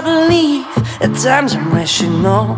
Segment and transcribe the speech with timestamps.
[0.00, 0.64] I believe,
[1.02, 2.56] at times I'm rational.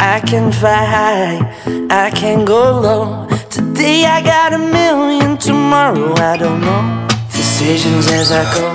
[0.00, 1.38] I can fly high,
[1.88, 3.28] I can go low.
[3.50, 7.06] Today I got a million, tomorrow I don't know.
[7.30, 8.66] Decisions as I go,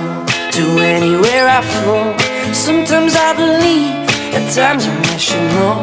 [0.56, 0.64] to
[0.96, 2.16] anywhere I flow.
[2.54, 3.92] Sometimes I believe,
[4.32, 5.76] at times I'm rational.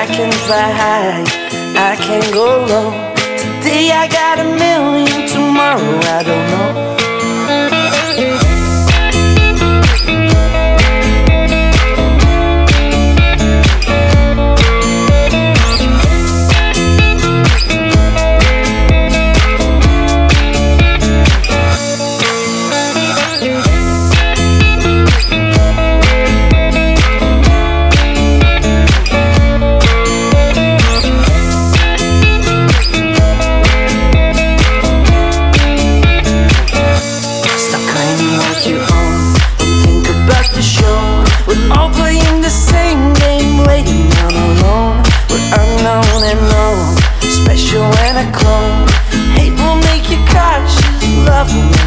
[0.00, 1.24] I can fly high,
[1.90, 2.88] I can go low.
[3.36, 6.83] Today I got a million, tomorrow I don't know.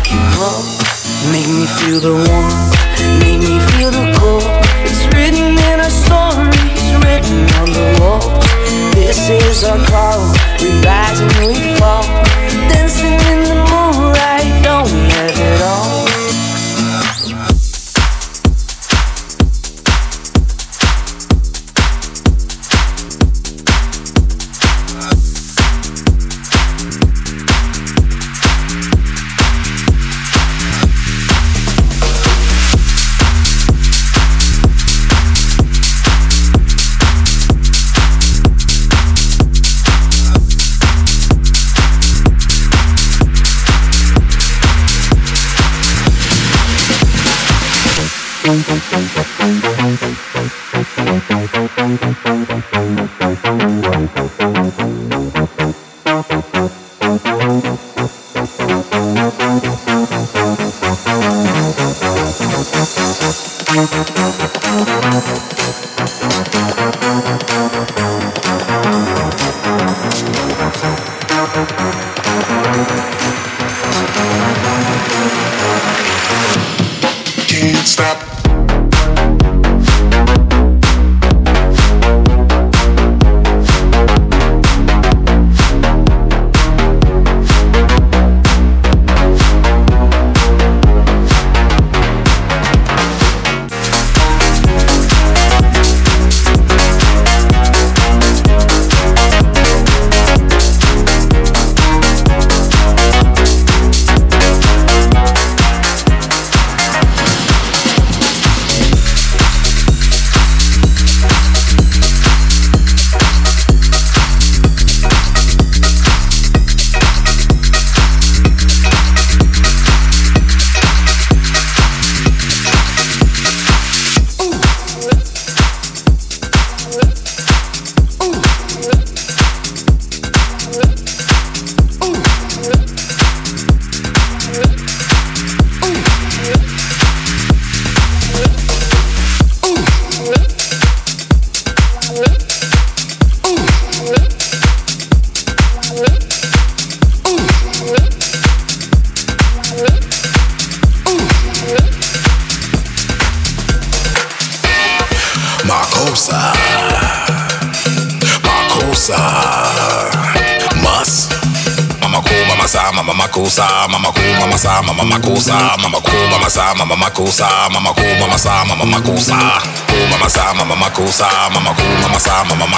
[0.08, 0.63] make you grow.
[1.31, 2.72] Make me feel the warmth,
[3.19, 4.44] make me feel the cold.
[4.86, 8.22] It's written in our stories, written on the wall.
[8.94, 10.31] This is our call.
[10.61, 12.03] We rise and we fall,
[12.69, 13.66] dancing in the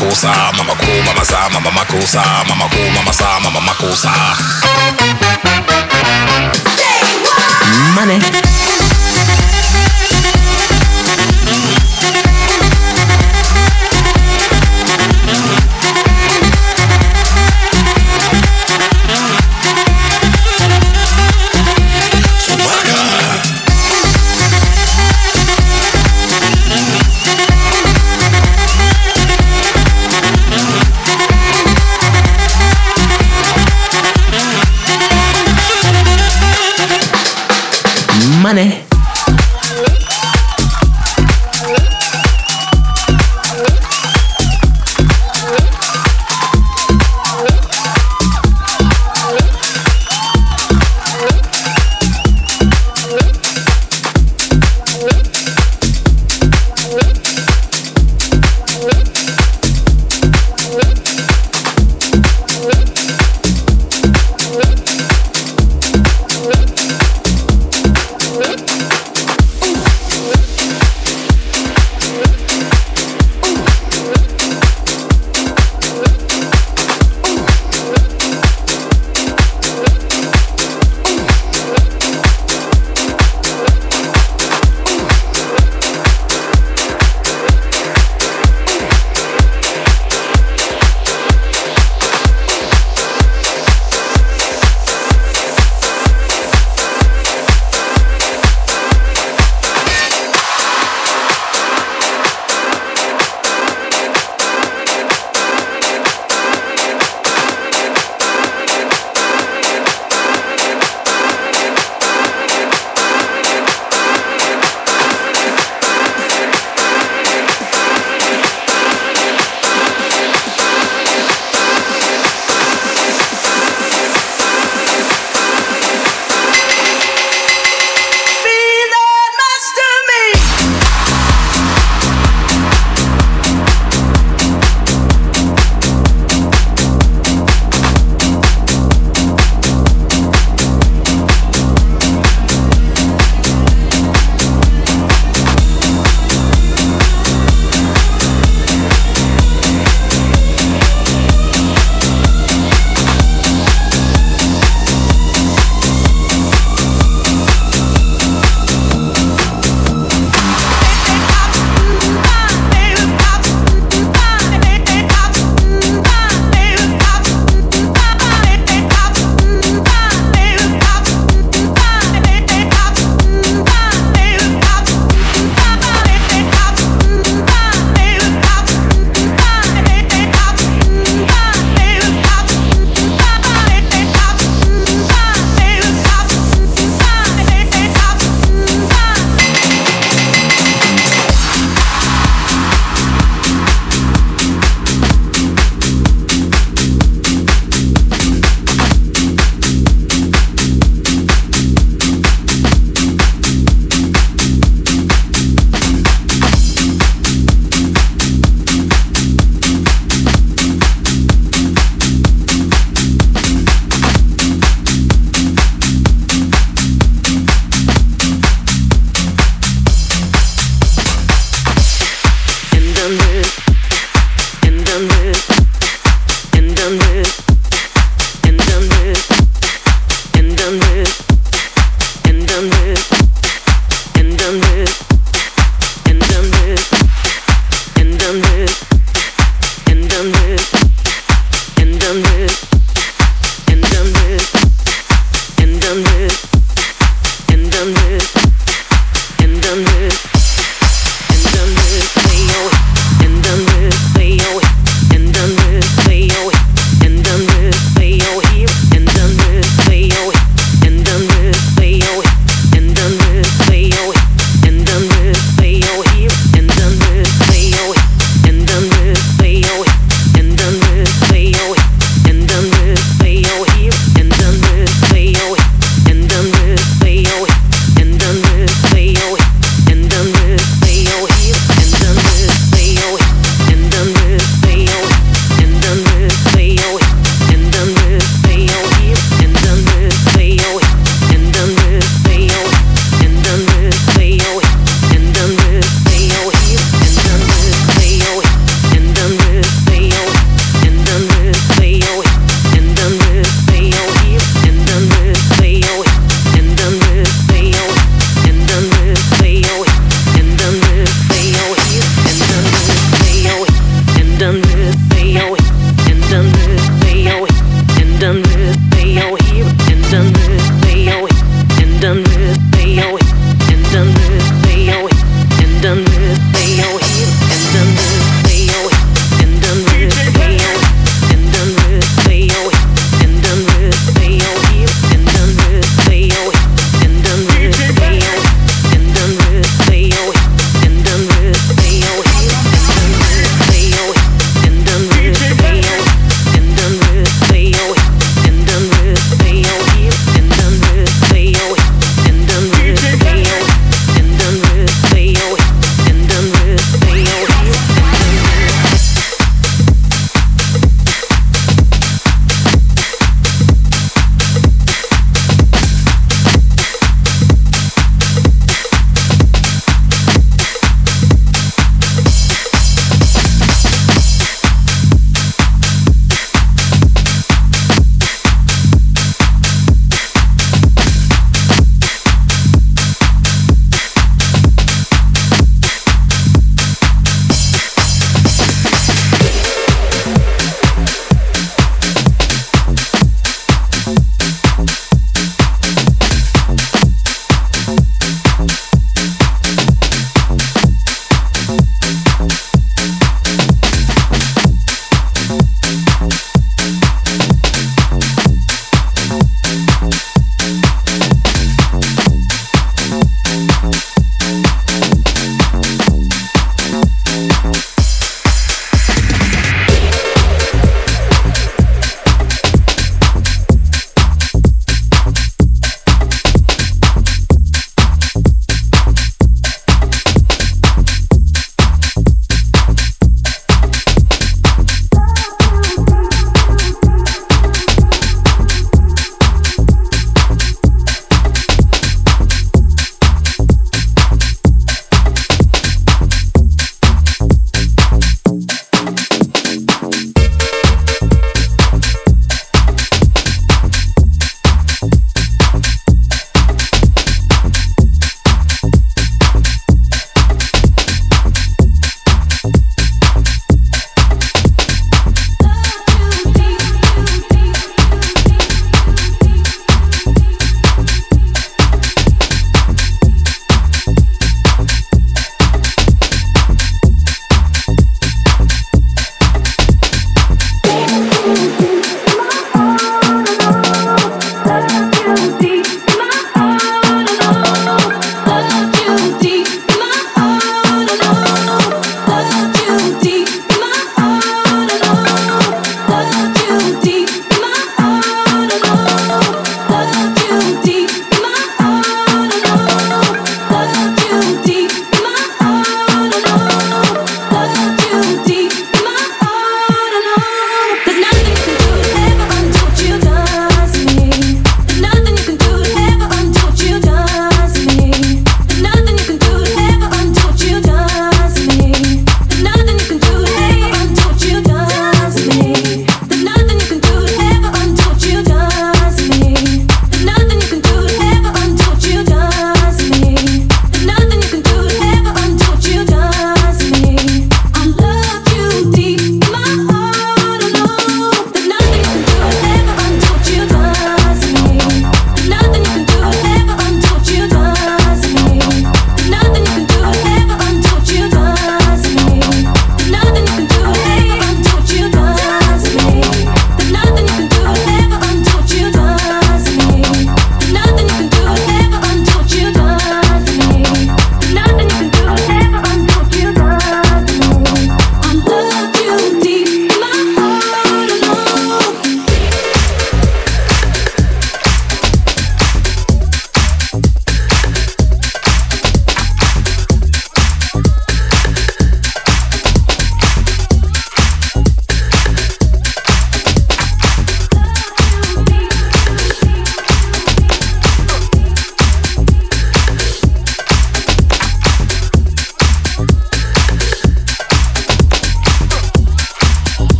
[0.00, 0.39] Mama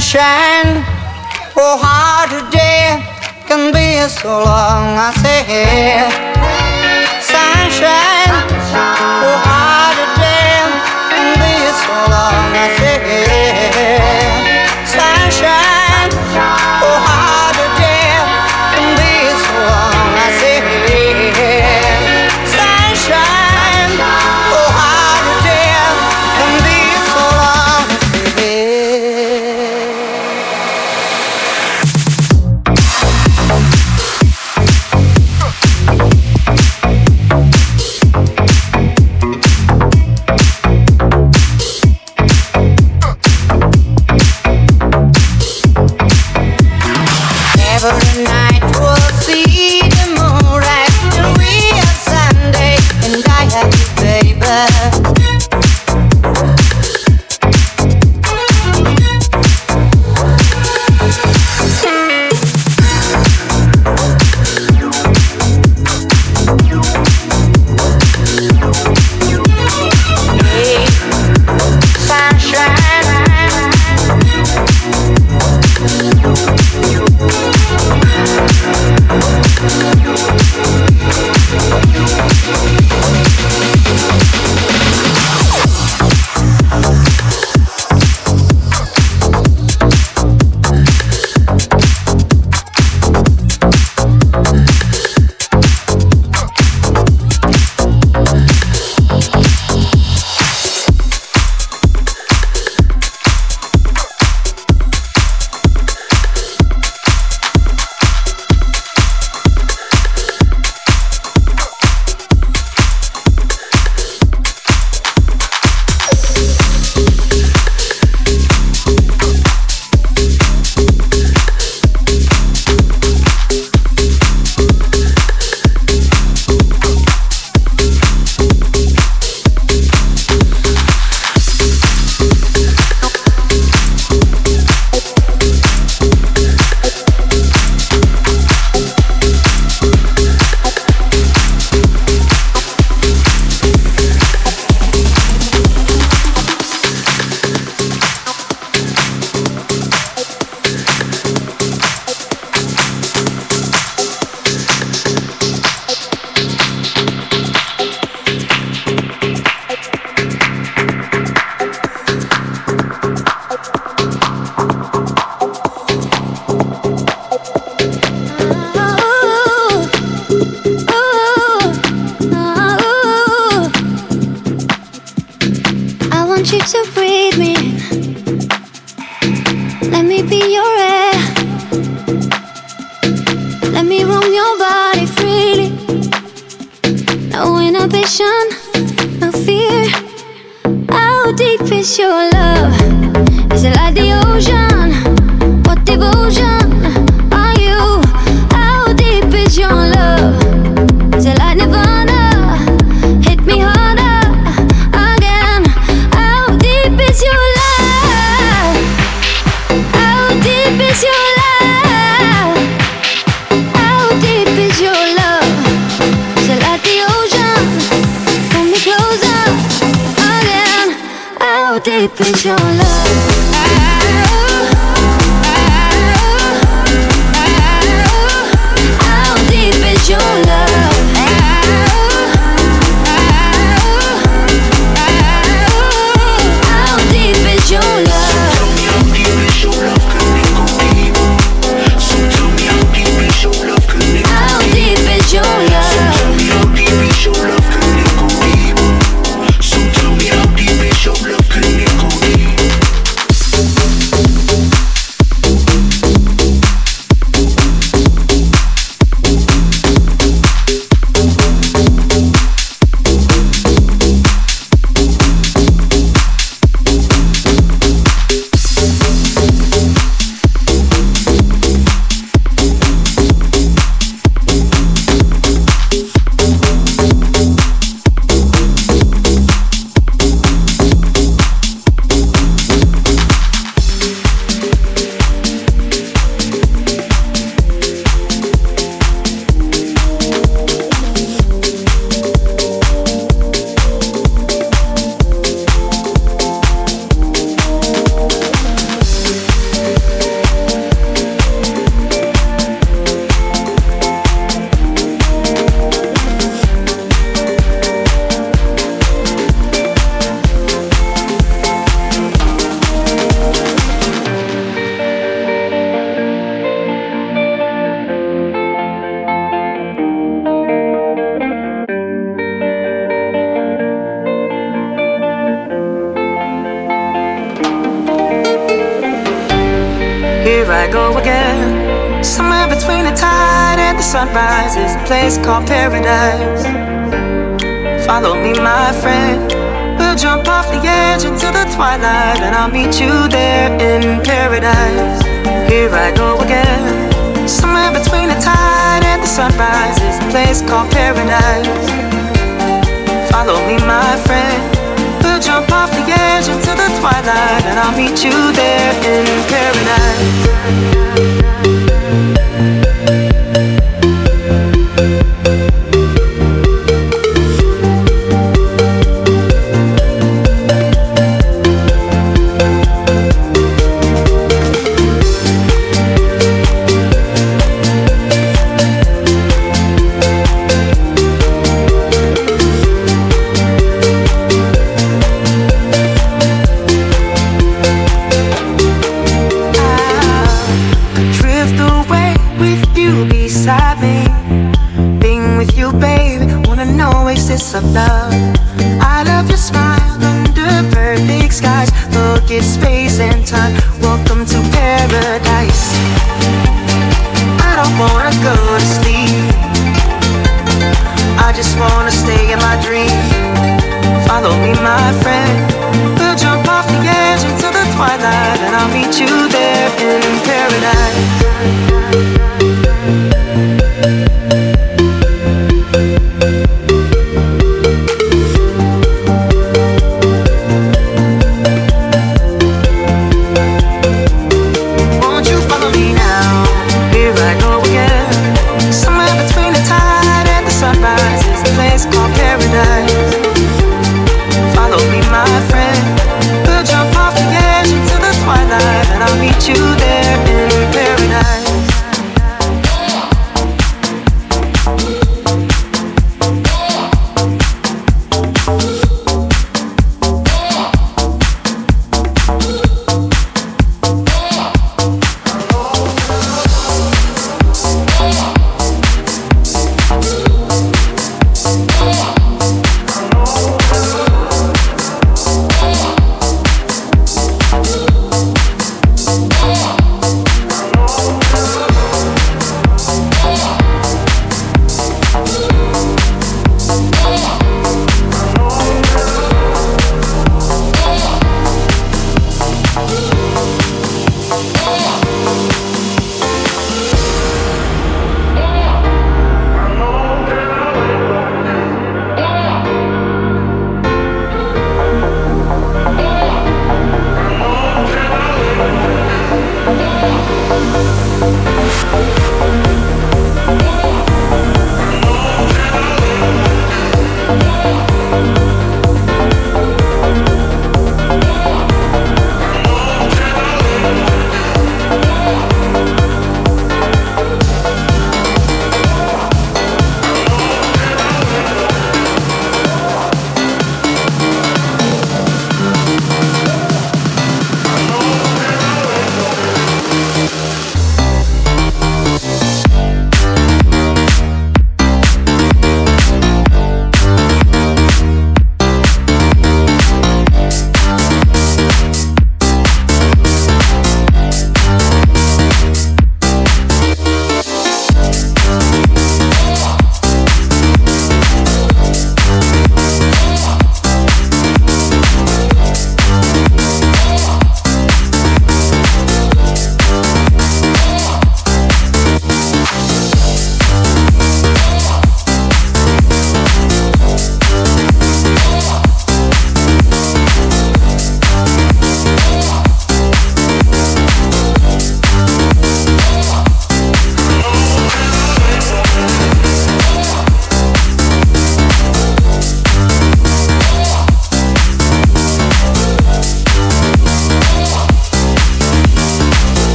[0.00, 0.84] sunshine.
[1.56, 3.02] Oh, how today
[3.48, 4.98] can be so long.
[4.98, 6.10] I say,
[7.22, 8.15] sunshine.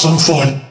[0.00, 0.69] Some fun.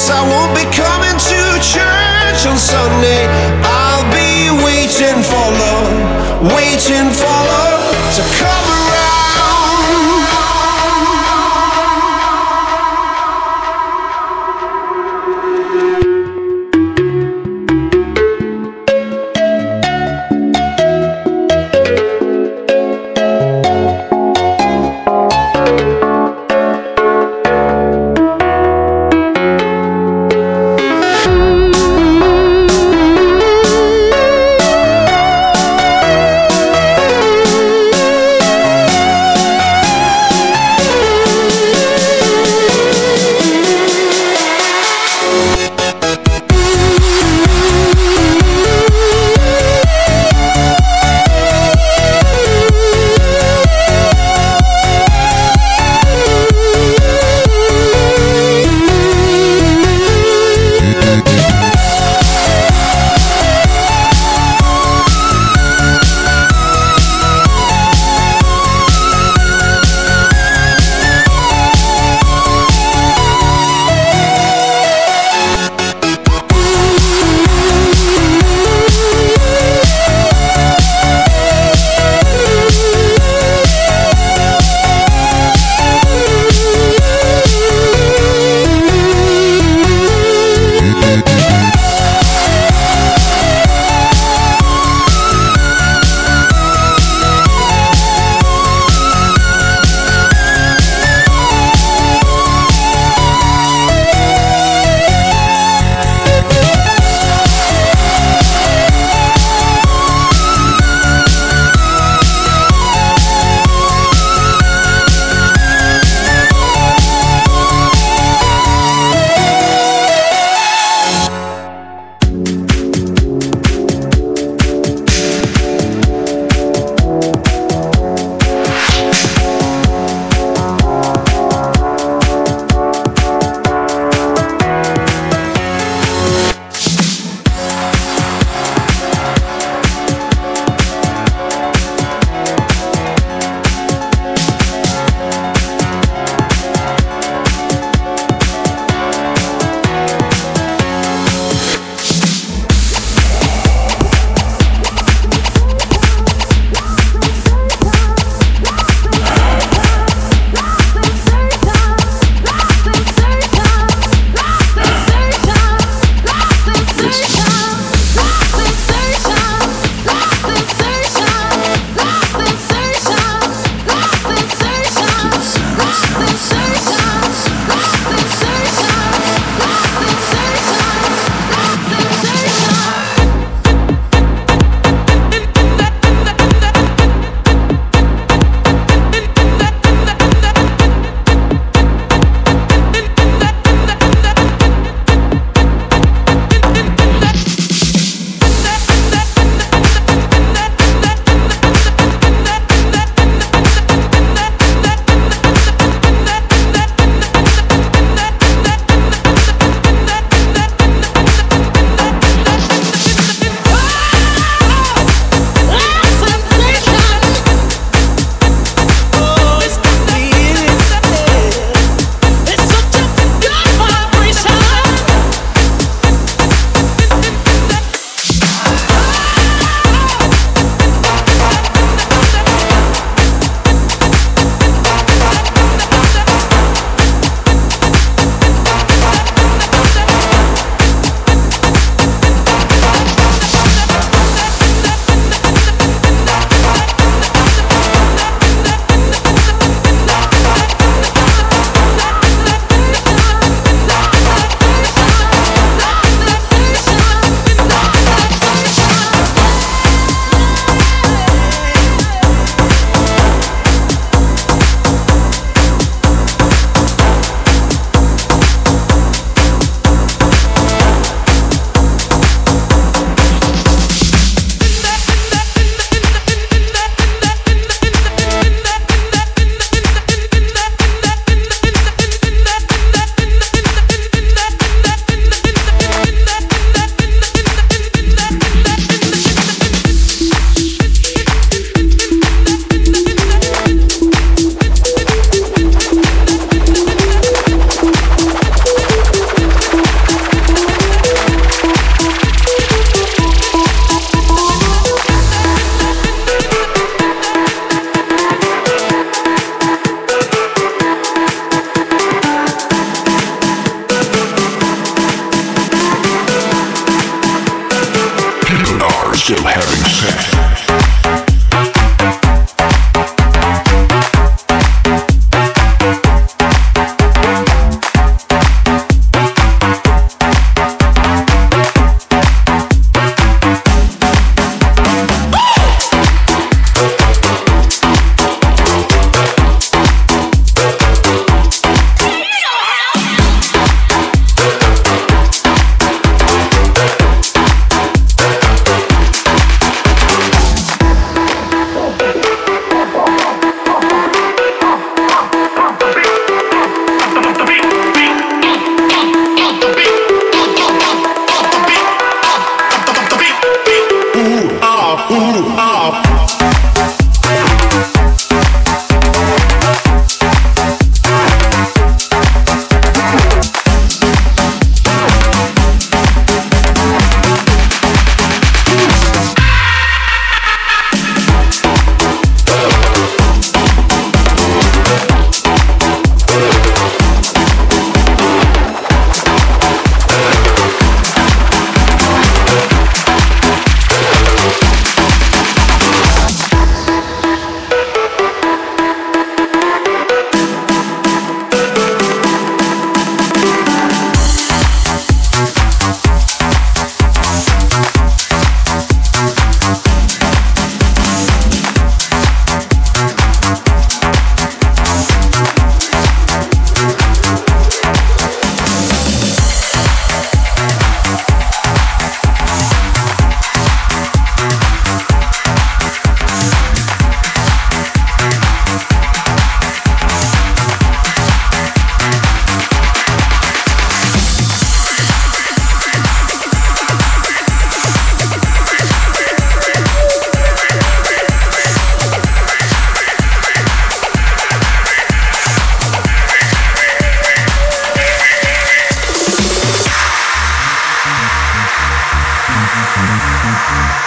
[0.00, 3.26] guess I won't be coming to church on Sunday.
[3.62, 7.39] I'll be waiting for love, waiting for.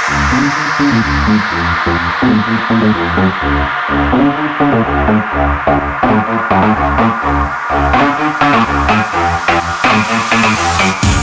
[0.04, 0.12] Take
[11.04, 11.22] me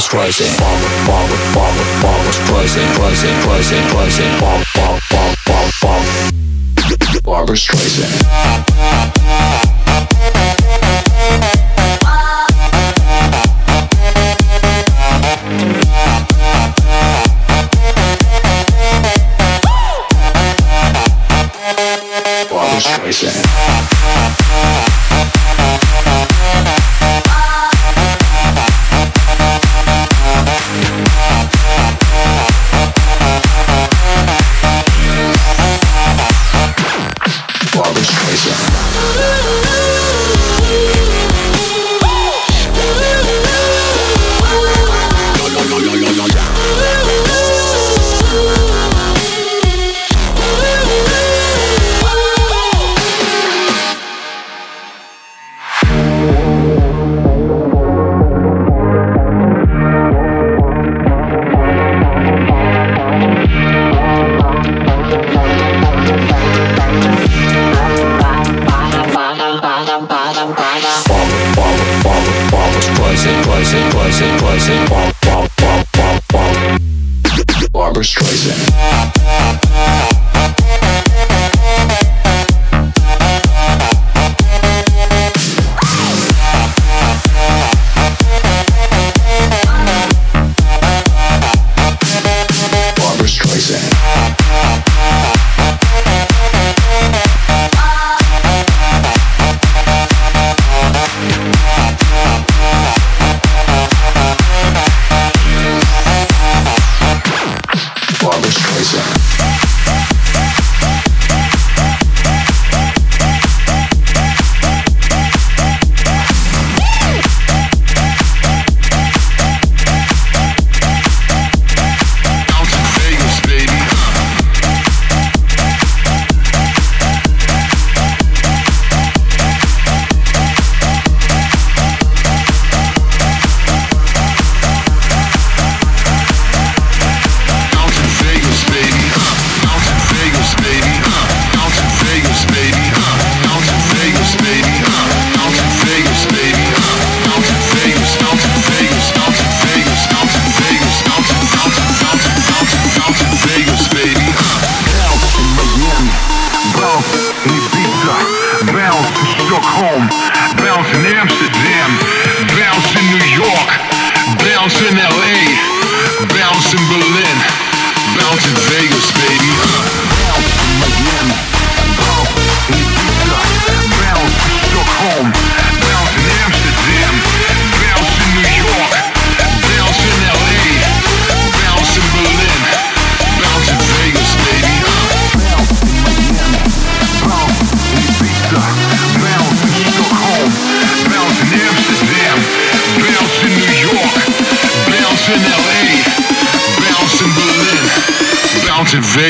[0.00, 0.56] Streisand.
[0.58, 2.88] Barbra, Barbra, Barbra, Barbra Streisand.
[2.94, 4.40] Streisand, Streisand, Streisand.
[4.40, 5.00] Barbra, Barbra,
[5.46, 7.22] Barbra, Barbra.
[7.22, 8.40] Barbra Streisand.
[22.80, 23.49] Streisand.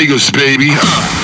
[0.01, 1.20] Vegas, baby.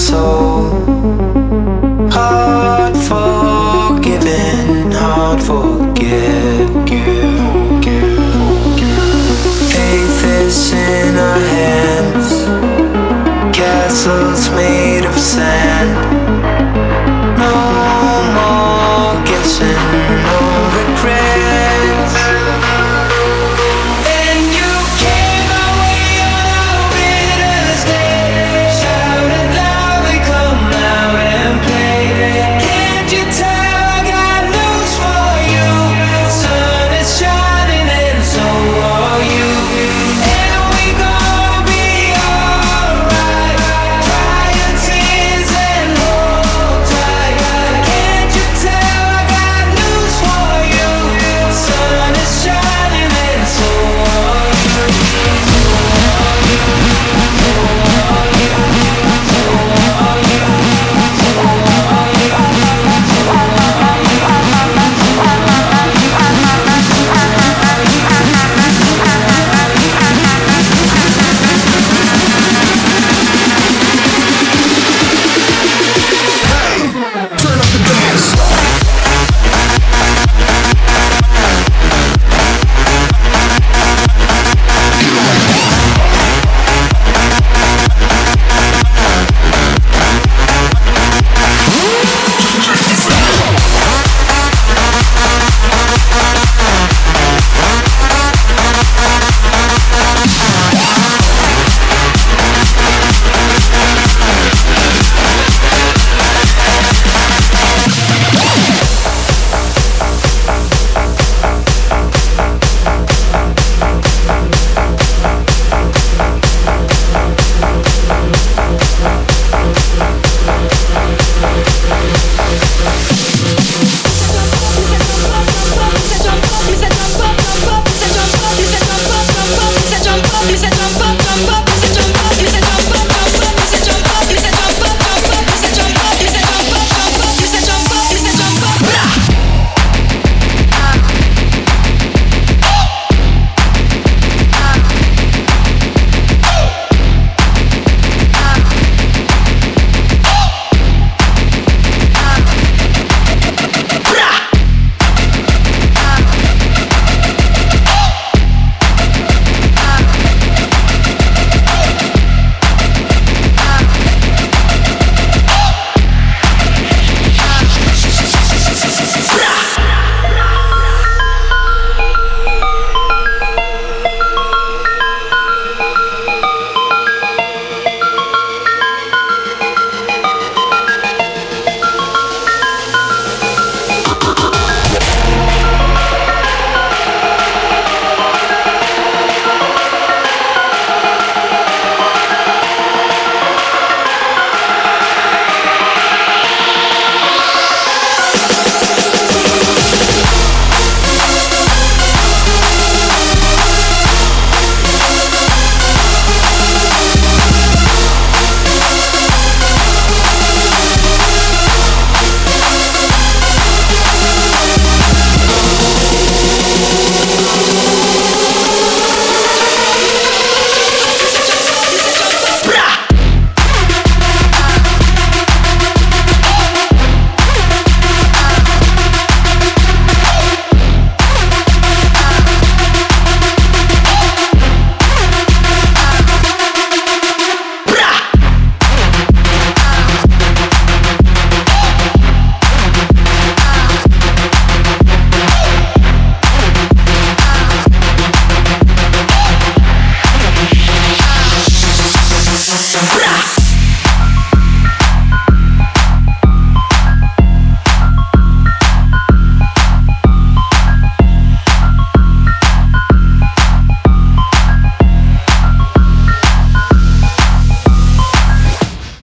[0.00, 0.79] Soul